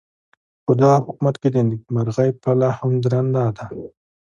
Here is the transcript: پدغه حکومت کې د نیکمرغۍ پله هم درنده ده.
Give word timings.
پدغه 0.65 0.93
حکومت 1.07 1.35
کې 1.41 1.49
د 1.51 1.57
نیکمرغۍ 1.69 2.29
پله 2.43 2.67
هم 2.77 2.91
درنده 3.03 3.45
ده. 3.57 3.65